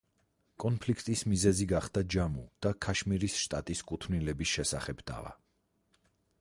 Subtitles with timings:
[0.61, 5.39] კონფლიქტის მიზეზი გახდა ჯამუ და ქაშმირის შტატის კუთვნილების შესახებ დავა.